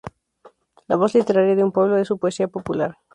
[0.87, 2.97] La voz literaria de un pueblo es su poesía popular.